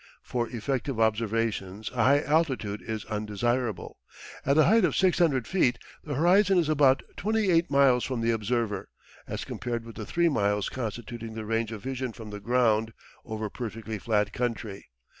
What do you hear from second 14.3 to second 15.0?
country.